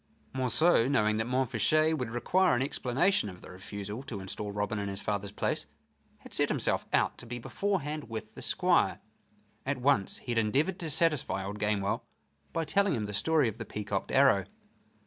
[0.33, 4.89] Monceux, knowing that Montfichet would require an explanation of the refusal to instal Robin in
[4.89, 5.67] his father's place,
[6.21, 8.99] had set himself out to be beforehand with the Squire.
[9.63, 12.01] At once he had endeavored to satisfy old Gamewell
[12.51, 14.45] by telling him the story of the peacocked arrow.